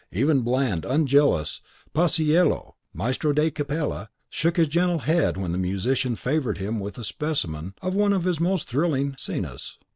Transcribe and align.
Even 0.11 0.41
bland, 0.41 0.83
unjealous 0.83 1.61
Paisiello, 1.93 2.73
Maestro 2.91 3.33
di 3.33 3.51
Capella, 3.51 4.09
shook 4.31 4.57
his 4.57 4.67
gentle 4.67 4.97
head 4.97 5.37
when 5.37 5.51
the 5.51 5.59
musician 5.59 6.15
favoured 6.15 6.57
him 6.57 6.79
with 6.79 6.97
a 6.97 7.03
specimen 7.03 7.75
of 7.83 7.93
one 7.93 8.11
of 8.11 8.23
his 8.23 8.39
most 8.39 8.67
thrilling 8.67 9.13
scenas. 9.15 9.77